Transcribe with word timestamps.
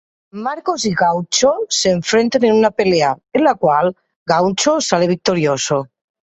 Marcos 0.45 0.85
y 0.85 0.95
Juancho 0.95 1.53
se 1.69 1.91
enfrentan 1.91 2.43
en 2.45 2.55
una 2.55 2.71
pelea, 2.71 3.15
en 3.33 3.43
la 3.43 3.53
cual 3.53 3.95
Juancho 4.27 4.81
sale 4.81 5.05
victorioso. 5.07 5.89